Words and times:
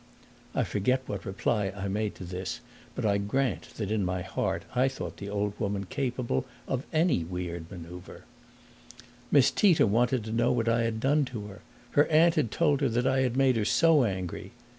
I 0.55 0.63
forget 0.63 1.03
what 1.05 1.25
reply 1.27 1.71
I 1.77 1.87
made 1.87 2.15
to 2.15 2.23
this, 2.23 2.59
but 2.95 3.05
I 3.05 3.19
grant 3.19 3.75
that 3.75 3.91
in 3.91 4.03
my 4.03 4.23
heart 4.23 4.63
I 4.73 4.87
thought 4.87 5.17
the 5.17 5.29
old 5.29 5.53
woman 5.59 5.85
capable 5.85 6.45
of 6.67 6.85
any 6.91 7.23
weird 7.23 7.69
maneuver. 7.69 8.23
Miss 9.31 9.51
Tita 9.51 9.85
wanted 9.85 10.23
to 10.23 10.31
know 10.31 10.51
what 10.51 10.67
I 10.67 10.85
had 10.85 10.99
done 10.99 11.23
to 11.25 11.45
her; 11.49 11.61
her 11.91 12.07
aunt 12.07 12.33
had 12.33 12.49
told 12.49 12.81
her 12.81 12.89
that 12.89 13.05
I 13.05 13.19
had 13.19 13.37
made 13.37 13.57
her 13.57 13.63
so 13.65 14.03
angry. 14.03 14.53